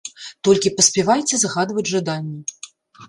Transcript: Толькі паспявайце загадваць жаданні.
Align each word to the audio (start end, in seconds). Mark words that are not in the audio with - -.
Толькі 0.47 0.71
паспявайце 0.79 1.35
загадваць 1.43 1.87
жаданні. 1.93 2.41